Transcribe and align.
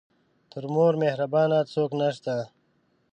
تر 0.51 0.63
مور 0.73 0.93
مهربانه 1.01 1.59
څوک 1.73 1.91
نه 1.99 2.09
شته. 2.15 2.35